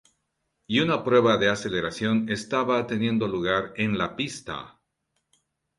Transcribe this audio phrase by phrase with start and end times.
[0.65, 4.81] Y una prueba de aceleración estaba teniendo lugar en la pista.